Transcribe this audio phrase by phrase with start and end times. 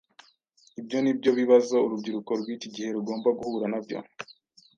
[0.79, 3.97] Ibyo ni byo bibazo urubyiruko rw’iki gihe rugomba guhura nabyo.